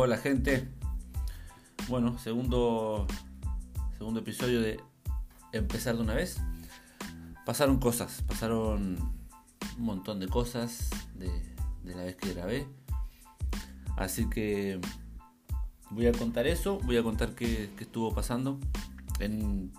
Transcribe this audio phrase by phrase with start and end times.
[0.00, 0.68] Hola gente.
[1.88, 3.04] Bueno, segundo
[3.98, 4.80] segundo episodio de
[5.50, 6.40] empezar de una vez.
[7.44, 8.96] Pasaron cosas, pasaron
[9.76, 11.28] un montón de cosas de,
[11.82, 12.68] la vez que grabé.
[13.96, 14.80] Así que
[15.90, 18.60] voy a contar eso, voy a contar qué, estuvo pasando
[19.18, 19.72] en,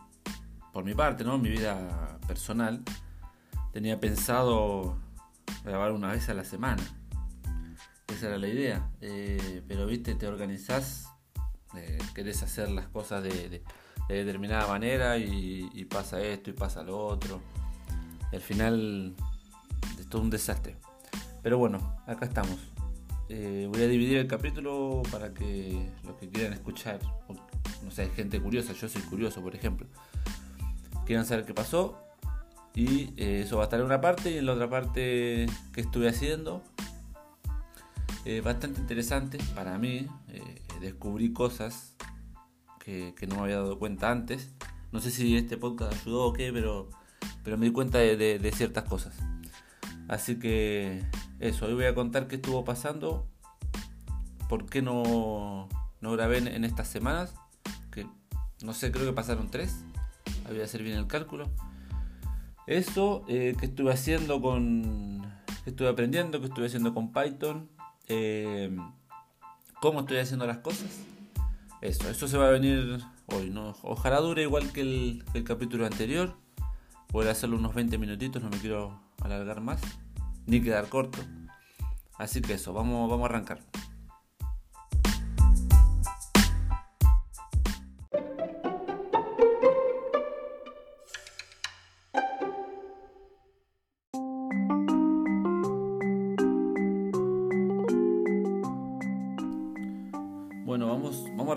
[0.74, 1.38] por mi parte, ¿no?
[1.38, 2.84] Mi vida personal.
[3.72, 4.98] Tenía pensado
[5.64, 6.99] grabar una vez a la semana
[8.24, 8.90] era la idea.
[9.02, 11.08] Eh, pero viste, te organizás,
[11.76, 13.62] eh, querés hacer las cosas de,
[14.08, 17.42] determinada manera y, pasa esto y pasa lo otro.
[18.32, 19.16] al final
[20.00, 20.78] es todo un desastre.
[21.42, 22.58] Pero bueno, acá estamos.
[23.30, 27.00] Eh, voy a dividir el capítulo para que los que quieran escuchar,
[27.84, 29.88] no sé, gente curiosa, yo soy curioso, por ejemplo,
[31.06, 32.04] quieran saber qué pasó.
[32.76, 36.08] Y eso va a estar en una parte y en la otra parte qué estuve
[36.08, 36.64] haciendo
[38.26, 40.08] eh, bastante interesante para mí.
[40.30, 41.96] Eh, descubrí cosas
[42.80, 44.52] que, no me había dado cuenta antes.
[44.92, 46.90] No sé si este podcast ayudó o qué, pero,
[47.44, 49.16] pero me di cuenta de, ciertas cosas.
[50.08, 51.06] Así que
[51.40, 53.28] eso, hoy voy a contar qué estuvo pasando,
[54.48, 55.70] por qué no,
[56.02, 57.36] no grabé en, estas semanas,
[57.92, 58.08] que
[58.64, 59.84] no sé, creo que pasaron tres,
[60.48, 61.52] voy a hacer bien el cálculo.
[62.66, 65.22] Eso, eh, que estuve haciendo con,
[65.64, 67.70] que estuve aprendiendo, que estuve haciendo con Python,
[68.10, 68.76] eh,
[69.82, 71.00] cómo estoy haciendo las cosas.
[71.82, 73.50] Eso, eso se va a venir hoy.
[73.50, 73.76] ¿no?
[73.84, 76.36] Ojalá dure igual que el, capítulo anterior.
[77.12, 79.82] Voy a hacerlo unos 20 minutitos, no me quiero alargar más,
[80.46, 81.18] ni quedar corto.
[82.18, 83.60] Así que eso, vamos, vamos a arrancar.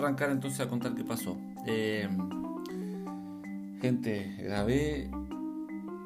[0.03, 1.37] Arrancar entonces a contar qué pasó.
[1.67, 2.09] Eh,
[3.81, 5.11] gente, grabé,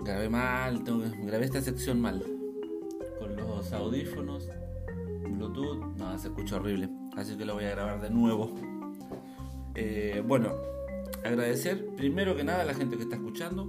[0.04, 2.22] grabé mal, tengo grabé esta sección mal.
[3.18, 4.48] Con los audífonos,
[5.28, 6.88] Bluetooth, no, se escucha horrible.
[7.16, 8.54] Así que lo voy a grabar de nuevo.
[9.74, 10.52] Eh, bueno,
[11.24, 13.66] agradecer primero que nada a la gente que está escuchando.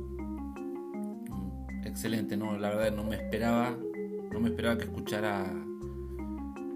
[1.86, 3.76] Excelente, no, la verdad no me esperaba,
[4.32, 5.52] no me esperaba que escuchara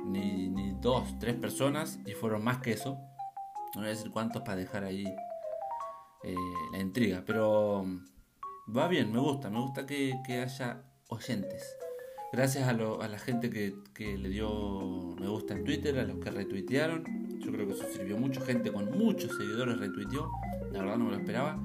[0.05, 2.97] ni dos, tres personas y fueron más que eso.
[3.75, 5.05] No voy a decir cuántos para dejar ahí
[6.23, 6.35] eh,
[6.71, 11.77] la intriga, pero mm, va bien, me gusta, me gusta que, haya oyentes.
[12.33, 17.39] Gracias a, la gente que, le dio me gusta en Twitter, a los que retuitearon.
[17.39, 18.41] Yo creo que eso sirvió mucho.
[18.41, 20.31] Gente con muchos seguidores retuiteó.
[20.71, 21.59] La verdad no me lo esperaba.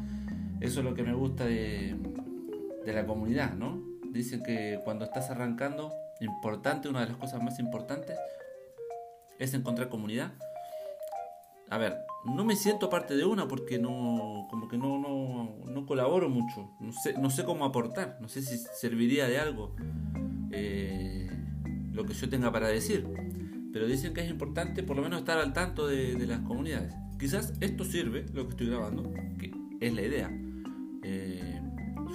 [0.61, 1.97] Eso es lo que me gusta de,
[2.85, 3.81] de la comunidad, ¿no?
[4.11, 8.19] Dicen que cuando estás arrancando, importante, una de las cosas más importantes
[9.39, 10.33] es encontrar comunidad
[11.69, 14.99] a ver, no me siento parte de una porque no, como que no,
[15.67, 19.75] no, colaboro mucho, no sé, no sé cómo aportar, no sé si serviría de algo
[20.51, 21.29] eh,
[21.93, 23.07] lo que yo tenga para decir,
[23.73, 26.95] pero dicen que es importante por lo menos estar al tanto de, las comunidades.
[27.19, 30.31] Quizás esto sirve, lo que estoy grabando, que es la idea.
[31.03, 31.61] Eh,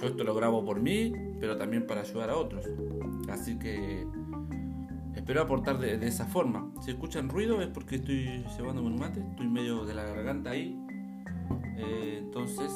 [0.00, 2.66] yo esto lo grabo por mí, pero también para ayudar a otros.
[3.28, 4.06] Así que
[5.14, 6.70] Espero aportar de, esa forma.
[6.80, 10.78] Si escuchan ruido es porque estoy llevando un mate, estoy medio de la garganta ahí.
[11.76, 12.74] Eh, entonces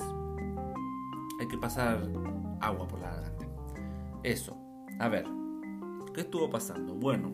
[1.40, 2.02] hay que pasar
[2.60, 3.46] agua por la garganta.
[4.22, 4.56] Eso.
[4.98, 5.24] A ver,
[6.14, 6.94] ¿qué estuvo pasando?
[6.94, 7.32] Bueno,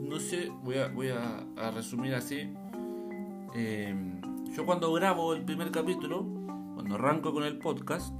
[0.00, 2.52] no sé, voy a, voy a, resumir así.
[3.54, 4.20] Em,
[4.54, 6.26] yo cuando grabo el primer capítulo,
[6.74, 8.14] cuando arranco con el podcast,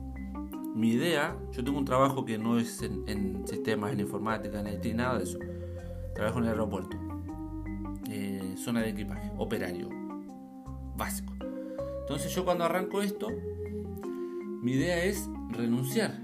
[0.75, 4.67] mi idea, yo tengo un trabajo que no es en, en sistemas, en informática, en
[4.67, 5.39] IT, nada de eso
[6.15, 6.97] Trabajo en el aeropuerto.
[8.09, 9.89] Eh, zona de equipaje, operario.
[10.97, 11.35] Básico.
[12.01, 13.29] Entonces yo cuando arranco esto,
[14.63, 16.21] mi idea es renunciar.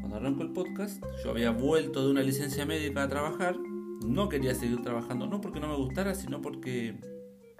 [0.00, 3.56] Cuando arranco el podcast, yo había vuelto de una licencia médica a trabajar.
[4.04, 6.98] No quería seguir trabajando, no porque no me gustara, sino porque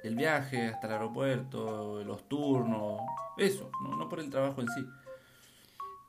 [0.03, 3.01] el viaje hasta el aeropuerto, los turnos,
[3.37, 4.85] eso, no, no por el trabajo en sí.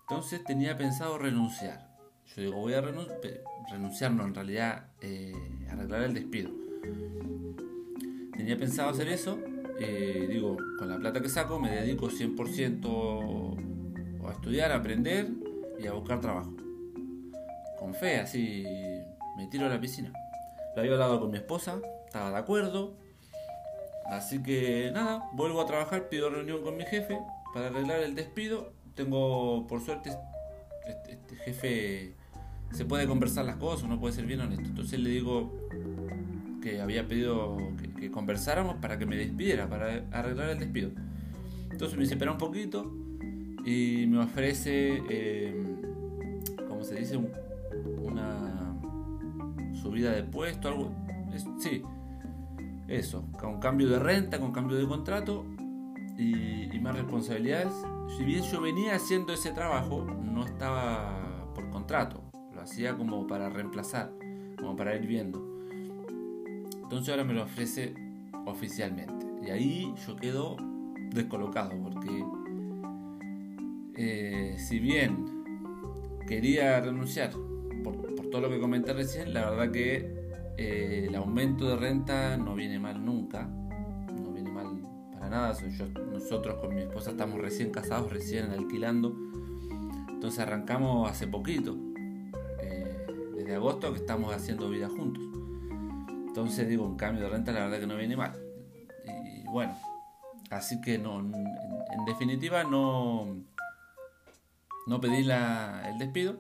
[0.02, 1.89] Entonces tenía pensado renunciar.
[2.36, 5.34] Yo digo, voy a renunciar, no, en realidad eh,
[5.70, 6.52] arreglar el despido.
[8.36, 9.40] Tenía pensado hacer eso,
[9.80, 15.28] eh, digo, con la plata que saco me dedico 100% a estudiar, a aprender
[15.80, 16.54] y a buscar trabajo.
[17.80, 18.64] Con fe, así
[19.36, 20.14] me tiro a la piscina.
[20.76, 22.94] Lo había hablado con mi esposa, estaba de acuerdo.
[24.06, 27.20] Así que nada, vuelvo a trabajar, pido reunión con mi jefe
[27.54, 28.74] para arreglar el despido.
[28.96, 30.12] Tengo, por suerte,
[31.08, 32.19] este jefe
[32.72, 34.66] se puede conversar las cosas, uno puede ser bien honesto.
[34.66, 35.52] Entonces le digo
[36.62, 40.92] que había pedido que, que conversáramos para que me despidiera, para arreglar el despido.
[41.72, 42.92] Entonces me dice, espera un poquito
[43.66, 45.54] y me ofrece, eh,
[46.68, 47.20] ¿cómo se dice?
[48.02, 48.76] una
[49.82, 50.92] subida de puesto, algo.
[51.60, 51.84] sí,
[52.88, 55.46] eso, con cambio de renta, con cambio de contrato
[56.18, 57.74] y, y más responsabilidades.
[58.18, 62.29] Si bien yo venía haciendo ese trabajo, no estaba por contrato,
[62.60, 64.12] lo hacía como para reemplazar,
[64.58, 65.42] como para ir viendo.
[66.84, 67.94] Entonces ahora me lo ofrece
[68.46, 69.26] oficialmente.
[69.46, 70.58] Y ahí yo quedo
[71.14, 72.26] descolocado porque
[73.96, 75.26] eh, si bien
[76.28, 77.32] quería renunciar
[77.82, 77.96] por,
[78.30, 80.14] todo lo que comenté recién, la verdad que
[80.58, 84.82] eh, el aumento de renta no viene mal nunca, no viene mal
[85.14, 85.58] para nada.
[86.12, 89.16] Nosotros con mi esposa estamos recién casados, recién alquilando,
[90.10, 91.78] entonces arrancamos hace poquito,
[93.50, 95.24] desde agosto que estamos haciendo vida juntos.
[96.28, 98.40] Entonces digo, un cambio de renta la verdad que no viene mal.
[99.08, 99.76] Y bueno,
[100.52, 103.44] así que no, en, definitiva no,
[104.86, 106.38] no pedí la, el despido.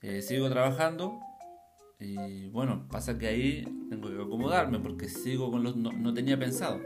[0.00, 1.18] Eh, sigo trabajando
[1.98, 5.74] y bueno, pasa que ahí tengo que acomodarme porque sigo con los...
[5.74, 6.80] No, tenía pensado.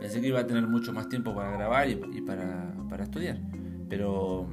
[0.00, 3.38] Pensé que iba a tener mucho más tiempo para grabar y, para, para, estudiar.
[3.88, 4.46] Pero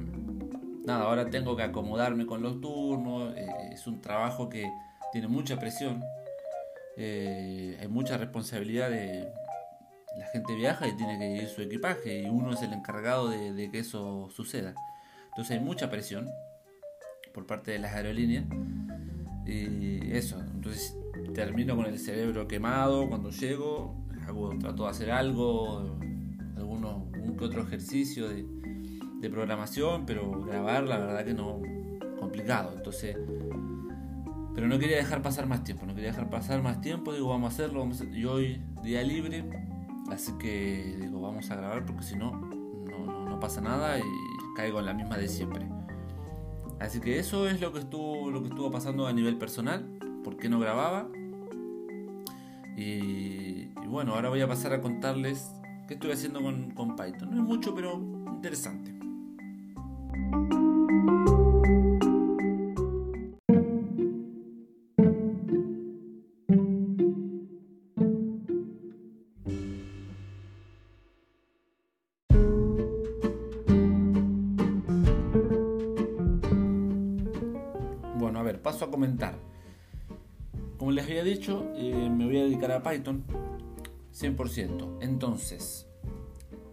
[0.84, 3.34] nada, ahora tengo que acomodarme con los turnos.
[3.36, 4.70] Eh, es un trabajo que
[5.12, 6.02] tiene mucha presión.
[6.96, 9.32] Eh, hay mucha responsabilidad de
[10.18, 13.70] la gente viaja y tiene que ir su equipaje y uno es el encargado de,
[13.70, 14.74] que eso suceda.
[15.30, 16.28] Entonces hay mucha presión
[17.32, 18.44] por parte de las aerolíneas
[19.46, 20.94] y eso, entonces
[21.34, 23.96] termino con el cerebro quemado cuando llego,
[24.28, 25.98] hago, trato de hacer algo,
[26.56, 28.44] algunos, un que otro ejercicio de,
[29.22, 31.60] de programación, pero grabar la verdad que no,
[32.18, 33.16] complicado, entonces
[34.54, 37.52] pero no quería dejar pasar más tiempo, no quería dejar pasar más tiempo, digo, vamos
[37.52, 39.44] a hacerlo, vamos y hoy día libre,
[40.10, 44.02] así que digo, vamos a grabar porque si no, no, pasa nada y
[44.56, 45.66] caigo en la misma de siempre.
[46.78, 49.84] Así que eso es lo que estuvo, lo que estuvo pasando a nivel personal,
[50.22, 51.08] por qué no grababa.
[52.76, 55.50] Y, bueno, ahora voy a pasar a contarles
[55.88, 57.30] qué estoy haciendo con Python.
[57.30, 58.00] No es mucho, pero
[58.32, 58.91] interesante.
[81.02, 83.24] Les había dicho, eh, me voy a dedicar a Python
[84.14, 84.98] 100%.
[85.00, 85.88] Entonces,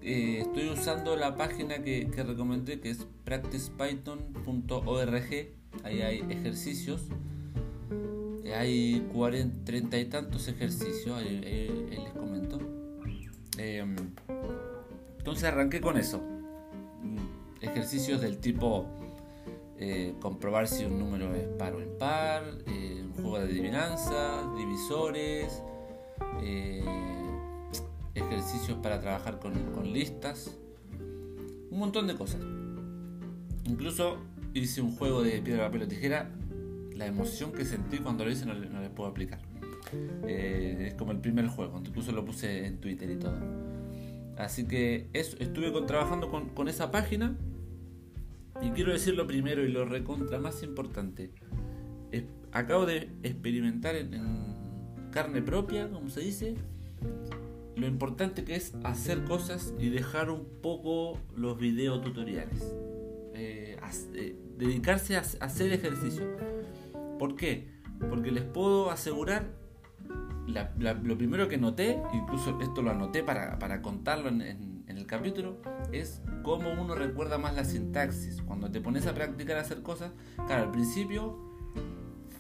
[0.02, 5.30] eh, estoy usando la página que, recomendé, que es practicepython.org.
[5.84, 7.08] Ahí hay ejercicios.
[8.56, 12.60] Hay 40, 30 y tantos ejercicios, ahí, les comento.
[15.18, 16.22] entonces arranqué con eso.
[17.04, 17.18] Mm,
[17.62, 18.88] ejercicios del tipo
[19.82, 25.64] eh, comprobar si un número es par o impar, eh, un juego de adivinanza, divisores,
[26.44, 26.84] eh,
[28.14, 29.54] ejercicios para trabajar con,
[29.94, 30.58] listas,
[31.72, 32.42] un montón de cosas.
[33.64, 34.18] Incluso
[34.54, 36.30] hice un juego de piedra, papel o tijera,
[36.94, 39.40] la emoción que sentí cuando lo hice no, no les puedo aplicar.
[40.28, 43.38] es como el primer juego, incluso lo puse en Twitter y todo.
[44.38, 47.38] Así que eso, estuve trabajando con esa página
[48.62, 51.32] y quiero decir lo primero y lo recontra más importante.
[52.52, 54.12] acabo de experimentar en,
[55.12, 56.56] carne propia, como se dice,
[57.76, 62.76] lo importante que es hacer cosas y dejar un poco los videotutoriales.
[63.34, 63.78] Eh,
[64.14, 66.26] eh, dedicarse a, hacer ejercicio.
[67.18, 67.70] ¿Por qué?
[68.10, 69.48] Porque les puedo asegurar,
[70.48, 75.56] lo primero que noté, incluso esto lo anoté para, contarlo en el capítulo
[75.92, 78.42] es cómo uno recuerda más la sintaxis.
[78.42, 80.12] Cuando te pones a practicar a hacer cosas,
[80.46, 81.38] claro, al principio,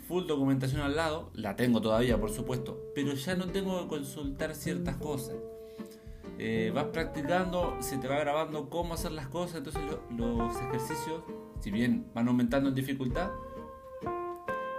[0.08, 4.56] full documentación al lado, la tengo todavía, por supuesto, pero ya no tengo que consultar
[4.56, 5.36] ciertas cosas.
[6.38, 9.82] Eh, vas practicando, se te va grabando cómo hacer las cosas, entonces
[10.16, 11.24] los ejercicios,
[11.62, 13.32] si bien van aumentando en dificultad,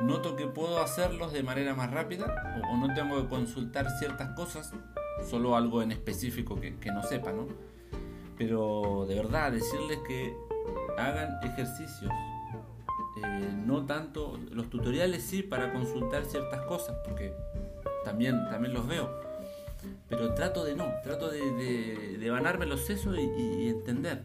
[0.01, 2.35] noto que puedo hacerlos de manera más rápida
[2.71, 4.73] o, no tengo que consultar ciertas cosas,
[5.29, 7.70] solo algo en específico que, que no sepa, ¿no?
[8.41, 10.35] Pero de verdad, decirles que
[10.97, 12.11] hagan ejercicios.
[13.23, 17.35] Eh, no tanto, los tutoriales sí para consultar ciertas cosas, porque
[18.03, 19.11] también, también los veo.
[20.09, 24.23] Pero trato de no, trato de, de, ganarme los sesos y, entender.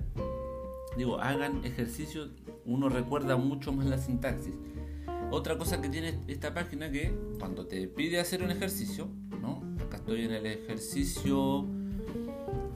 [0.96, 2.30] Digo, hagan ejercicios,
[2.64, 4.56] uno recuerda mucho más la sintaxis.
[5.30, 9.10] Otra cosa que tiene esta página que cuando te pide hacer un ejercicio,
[9.42, 9.62] ¿no?
[9.86, 11.68] Acá estoy en el ejercicio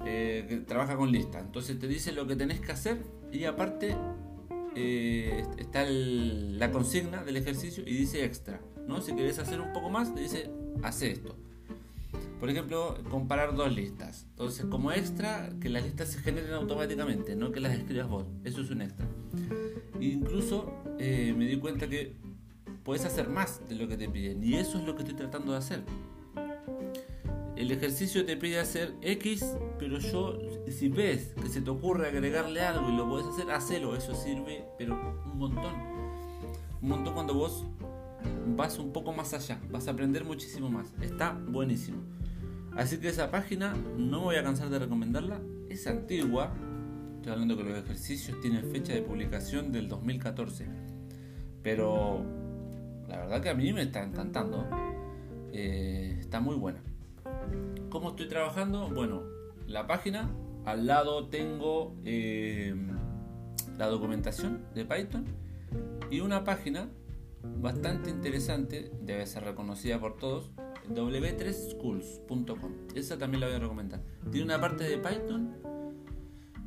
[0.06, 1.40] eh, trabaja con lista.
[1.40, 3.96] Entonces te dice lo que tenés que hacer y aparte
[4.76, 8.62] eh, está la consigna del ejercicio y dice extra.
[8.88, 9.02] ¿no?
[9.02, 10.50] Si querés hacer un poco más, te dice
[10.84, 11.36] hace esto.
[12.40, 14.26] Por ejemplo, comparar dos listas.
[14.30, 18.26] Entonces, como extra, que las listas se generen automáticamente, no que las escribas vos.
[18.46, 19.06] Eso es un extra.
[20.00, 22.16] incluso eh, me di cuenta que
[22.84, 24.42] puedes hacer más de lo que te piden.
[24.42, 25.84] Y eso es lo que estoy tratando de hacer.
[27.60, 29.46] El ejercicio te pide hacer X,
[29.78, 30.40] pero yo,
[30.70, 33.98] si ves que se te ocurre agregarle algo y lo puedes hacer, hacelo.
[33.98, 34.94] Eso sirve, pero
[35.26, 35.74] un montón.
[36.82, 37.66] Un montón cuando vos
[38.56, 39.60] vas un poco más allá.
[39.70, 40.94] Vas a aprender muchísimo más.
[41.02, 41.98] Está buenísimo.
[42.78, 45.42] Así que esa página no me voy a cansar de recomendarla.
[45.68, 46.54] Es antigua.
[47.18, 50.66] Estoy hablando que los ejercicios tienen fecha de publicación del 2014.
[51.62, 52.24] Pero
[53.10, 54.66] la verdad que a mí me está encantando.
[55.52, 56.82] Eh, está muy buena.
[57.90, 58.90] ¿Cómo estoy trabajando?
[58.90, 59.24] Bueno,
[59.68, 60.30] la página.
[60.66, 62.76] Al lado tengo eh,
[63.78, 65.26] la documentación de Python.
[66.12, 66.90] Y una página
[67.44, 70.52] bastante interesante, debe ser reconocida por todos,
[70.90, 72.72] w3schools.com.
[72.96, 74.02] Esa también la voy a recomendar.
[74.32, 75.56] Tiene una parte de Python.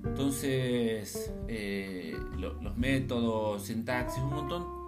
[0.05, 4.83] Entonces, eh, los métodos, sintaxis, un montón.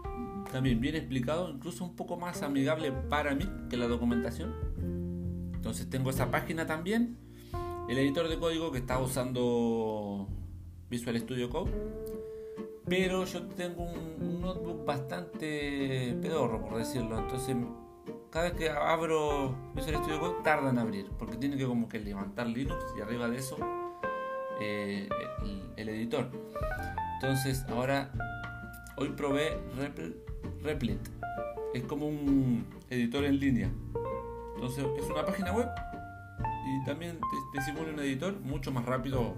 [0.53, 4.55] También bien explicado, incluso un poco más amigable para mí que la documentación.
[5.65, 7.17] Entonces tengo esa página también.
[7.89, 10.29] El editor de código que está usando
[10.91, 11.71] Visual Studio Code.
[12.87, 17.19] Pero yo tengo un notebook bastante pedorro, por decirlo.
[17.19, 17.57] Entonces
[18.29, 21.99] cada vez que abro Visual Studio Code tarda en abrir, porque tiene que como que
[21.99, 23.57] levantar Linux y arriba de eso
[24.61, 25.09] eh,
[25.79, 26.29] el, editor.
[27.15, 28.13] Entonces ahora,
[28.99, 29.57] hoy probé
[30.63, 31.01] Replit.
[31.73, 33.73] Es como un editor en línea.
[34.55, 35.69] Entonces es una página web
[36.67, 37.19] y también
[37.53, 39.35] te, simula un editor mucho más rápido,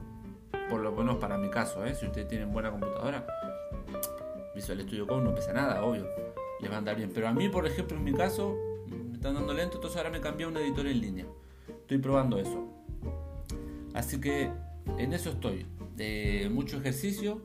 [0.70, 1.84] por lo menos para mi caso.
[1.84, 1.94] ¿eh?
[1.94, 3.26] Si ustedes tienen buena computadora,
[4.54, 6.06] Visual Studio Code no pesa nada, obvio.
[6.60, 7.10] Les va a andar bien.
[7.12, 8.56] Pero a mí, por ejemplo, en mi caso,
[9.12, 11.26] están dando lento, entonces ahora me cambié a un editor en línea.
[11.68, 12.72] Estoy probando eso.
[13.94, 14.50] Así que
[14.98, 15.66] en eso estoy.
[15.94, 17.42] De mucho ejercicio.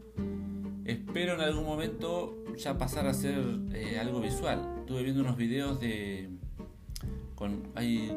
[0.85, 3.39] Espero en algún momento ya pasar a hacer
[3.73, 4.77] eh, algo visual.
[4.79, 6.29] Estuve viendo unos videos de.
[7.41, 7.63] Con.
[7.73, 8.15] hay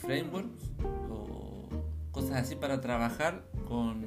[0.00, 0.72] frameworks
[1.08, 1.68] o
[2.10, 4.02] cosas así para trabajar con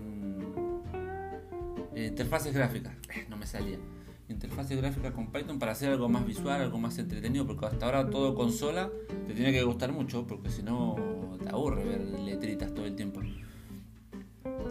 [1.96, 2.94] eh, interfaces gráficas.
[3.15, 3.80] Eh, no me salía
[4.27, 8.10] interfase gráfica con Python para hacer algo más visual, algo más entretenido, porque hasta ahora
[8.10, 8.89] todo consola
[9.27, 13.22] te tiene que gustar mucho, porque si no te aburre ver letritas todo el tiempo.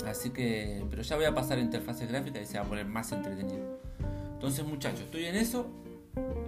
[0.06, 2.86] Así que, pero ya voy a pasar a interfaces gráficas y se va a poner
[2.86, 3.80] más entretenido.
[4.34, 5.66] Entonces muchachos, estoy en eso.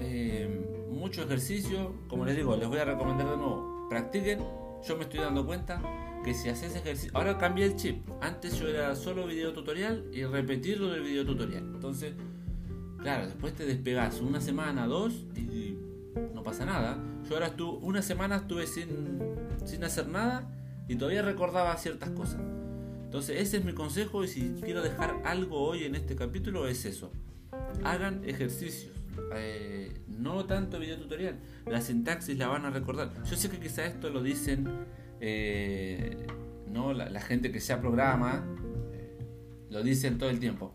[0.01, 4.41] Eh, mucho ejercicio, como les digo, les voy a recomendar de nuevo, practiquen.
[4.87, 5.83] Yo me estoy dando cuenta
[6.25, 8.09] que si haces ejercicio, ahora cambié el chip.
[8.21, 11.63] Antes yo era solo video tutorial y repetirlo del video tutorial.
[11.75, 12.15] Entonces
[13.07, 15.79] Claro, después te despegas una semana, dos y
[16.35, 16.99] no pasa nada.
[17.29, 19.21] Yo ahora estuve, una semana estuve sin,
[19.65, 20.51] sin hacer nada
[20.89, 22.41] y todavía recordaba ciertas cosas.
[23.05, 26.85] Entonces ese es mi consejo y si quiero dejar algo hoy en este capítulo es
[26.85, 27.13] eso.
[27.85, 28.96] Hagan ejercicios.
[29.35, 31.39] Eh, no tanto video tutorial.
[31.67, 33.13] La sintaxis la van a recordar.
[33.25, 34.69] Yo sé que quizá esto lo dicen
[35.21, 36.27] eh,
[36.71, 38.45] no la, gente que ya programa.
[38.93, 39.19] Eh,
[39.71, 40.75] lo dicen todo el tiempo.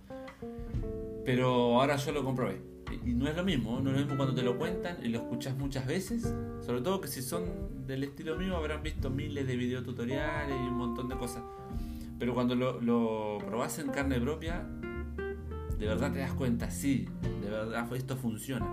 [1.26, 2.62] Pero ahora yo lo comprobé.
[3.06, 5.20] Y no es lo mismo, no es lo mismo cuando te lo cuentan y lo
[5.20, 6.34] escuchas muchas veces.
[6.66, 10.76] Sobre todo que si son del estilo mío habrán visto miles de videotutoriales y un
[10.78, 11.44] montón de cosas.
[12.20, 14.68] Pero cuando lo, lo en carne propia,
[15.80, 17.08] de verdad te das cuenta, sí,
[17.52, 18.68] verdad esto funciona.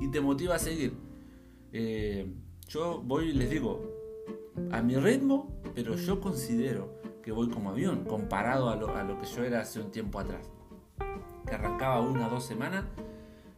[0.00, 0.94] Y te motiva a seguir.
[1.72, 2.32] Eh,
[2.68, 3.80] yo voy les digo,
[4.70, 9.18] a mi ritmo, pero yo considero que voy como avión comparado a lo, a lo
[9.20, 10.50] que yo era hace un tiempo atrás
[11.46, 12.84] que arrancaba una o dos semanas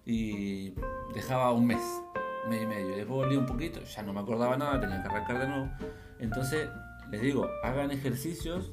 [0.04, 0.74] y
[1.14, 1.82] dejaba un mes,
[2.48, 2.96] mes y medio.
[2.96, 5.70] Después volví un poquito, ya no me acordaba nada, tenía que arrancar de nuevo.
[6.18, 6.68] Entonces,
[7.10, 8.72] les digo, hagan ejercicios,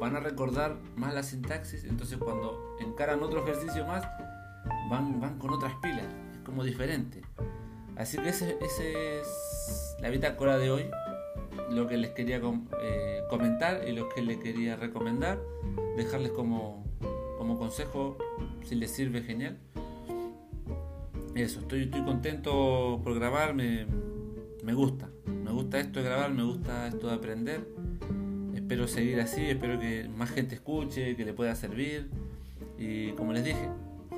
[0.00, 4.08] van a recordar más la sintaxis, entonces cuando encaran otro ejercicio más,
[4.90, 7.22] van, van con otras pilas, es como diferente.
[7.96, 10.86] Así que ese, es la bitácora de hoy,
[11.70, 12.40] lo que les quería
[12.82, 15.38] eh, comentar y lo que les quería recomendar,
[15.96, 16.80] dejarles como
[17.40, 18.18] como consejo,
[18.64, 19.56] si les sirve, genial.
[21.34, 23.86] Eso, estoy, estoy contento por grabar, me,
[24.74, 25.08] gusta.
[25.26, 27.66] Me gusta esto de grabar, me gusta esto de aprender.
[28.54, 32.10] Espero seguir así, espero que más gente escuche, que le pueda servir.
[32.78, 33.70] Y como les dije,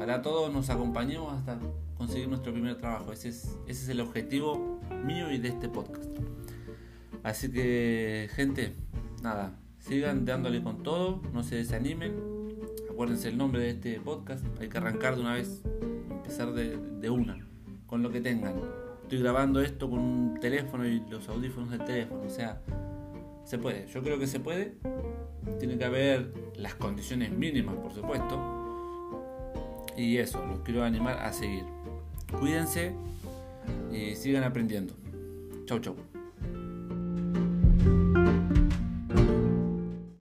[0.03, 1.57] ojalá todos nos acompañemos hasta
[1.97, 3.13] conseguir nuestro primer trabajo.
[3.13, 6.11] Ese es, el objetivo mío y de este podcast.
[7.23, 8.75] Así que, gente,
[9.23, 12.17] nada, sigan dándole con todo, no se desanimen.
[12.91, 15.63] Acuérdense el nombre de este podcast, hay que arrancar de una vez,
[16.11, 17.39] empezar de, de una,
[17.87, 18.57] con lo que tengan.
[19.03, 22.61] Estoy grabando esto con un teléfono y los audífonos del teléfono, o sea,
[23.45, 24.75] se puede, yo creo que se puede.
[25.61, 28.62] Tiene que haber las condiciones mínimas, por supuesto.
[29.97, 31.65] Y eso, los quiero animar a seguir.
[32.39, 32.93] Cuídense
[33.93, 34.95] y sigan aprendiendo.
[35.67, 35.97] Chau, chau.